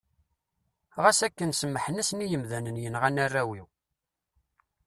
Ɣas 1.03 1.19
akken, 1.27 1.49
semmḥen-asen 1.55 2.23
i 2.25 2.27
yimdanen 2.27 2.81
yenɣan 2.83 3.21
arraw-iw. 3.23 3.65